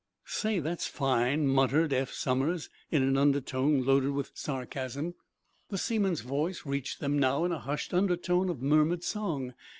[0.31, 5.13] _"Say, that's fine!" muttered Eph Somers, in an undertone loaded with sarcasm.
[5.69, 9.53] The seaman's voice reached them now in a hushed undertone of murmured song.